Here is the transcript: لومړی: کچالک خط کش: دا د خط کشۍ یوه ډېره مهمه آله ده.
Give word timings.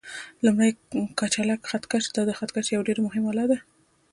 لومړی: 0.45 0.71
کچالک 1.19 1.61
خط 1.69 1.83
کش: 1.91 2.05
دا 2.15 2.21
د 2.27 2.31
خط 2.37 2.49
کشۍ 2.55 2.71
یوه 2.73 2.87
ډېره 2.87 3.01
مهمه 3.05 3.29
آله 3.33 3.45
ده. 3.51 3.57